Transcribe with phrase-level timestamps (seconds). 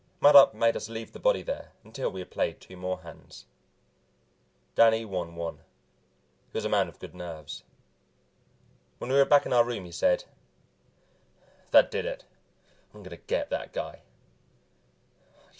[0.19, 3.45] Mattup made us leave the body there until we had played two more hands.
[4.73, 7.61] Danny won one; he was a man with good nerves.
[8.97, 10.23] When we were back in our room he said,
[11.69, 12.25] "That did it
[12.95, 14.01] I'm going to get that guy."